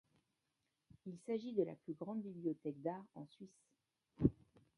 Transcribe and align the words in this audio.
Il 1.05 1.15
s'agit 1.27 1.53
de 1.53 1.61
la 1.63 1.75
plus 1.75 1.93
grande 1.93 2.23
bibliothèque 2.23 2.81
d’art 2.81 3.05
en 3.13 3.27
Suisse. 3.27 3.69